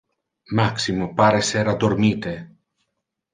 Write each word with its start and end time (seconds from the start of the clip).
Maximo 0.59 1.09
pare 1.19 1.43
ser 1.51 1.71
addormite. 1.75 2.33